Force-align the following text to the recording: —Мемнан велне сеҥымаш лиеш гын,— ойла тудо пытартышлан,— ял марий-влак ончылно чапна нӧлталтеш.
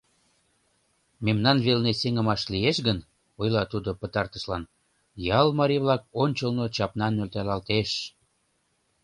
—Мемнан 1.25 1.57
велне 1.65 1.93
сеҥымаш 2.01 2.41
лиеш 2.51 2.77
гын,— 2.87 2.99
ойла 3.41 3.63
тудо 3.71 3.89
пытартышлан,— 4.01 4.63
ял 5.39 5.47
марий-влак 5.59 6.01
ончылно 6.21 6.65
чапна 6.75 7.07
нӧлталтеш. 7.09 7.91